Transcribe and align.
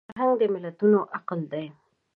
فرهنګ 0.09 0.33
د 0.39 0.43
ملتونو 0.53 0.99
عقل 1.17 1.39
دی 1.51 1.65